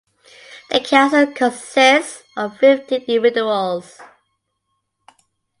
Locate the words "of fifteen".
2.35-3.03